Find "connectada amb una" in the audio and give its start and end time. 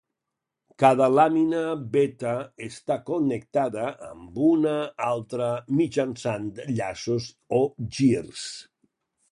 3.09-4.75